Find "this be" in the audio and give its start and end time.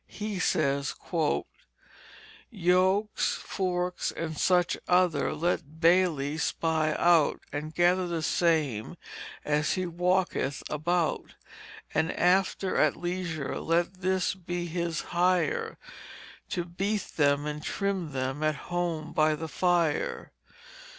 14.01-14.65